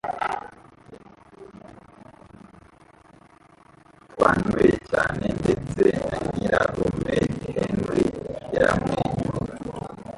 [4.11, 7.15] Twanyweye cyane ndetse na nyirarume
[7.53, 8.05] Henry
[8.55, 9.55] yaramwenyura